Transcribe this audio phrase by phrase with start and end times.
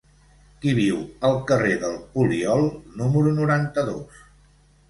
[0.63, 2.67] Qui viu al carrer del Poliol
[3.03, 4.27] número noranta-dos?